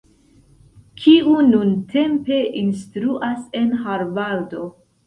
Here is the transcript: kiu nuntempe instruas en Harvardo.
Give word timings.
kiu 1.01 1.35
nuntempe 1.49 2.41
instruas 2.65 3.47
en 3.63 3.73
Harvardo. 3.85 4.69